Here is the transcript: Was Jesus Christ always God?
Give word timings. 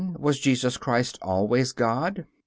Was 0.17 0.39
Jesus 0.39 0.77
Christ 0.77 1.19
always 1.21 1.73
God? 1.73 2.25